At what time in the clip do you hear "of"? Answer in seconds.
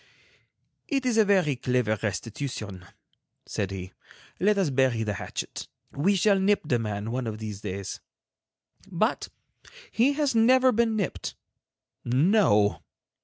7.27-7.37